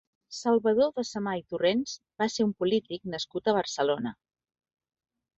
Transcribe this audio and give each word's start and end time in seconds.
Salvador 0.35 0.87
de 0.93 1.01
Samà 1.09 1.33
i 1.41 1.43
Torrents 1.53 1.91
va 2.23 2.27
ser 2.35 2.45
un 2.47 2.53
polític 2.61 3.05
nascut 3.15 3.49
a 3.49 3.55
Barcelona. 3.59 4.15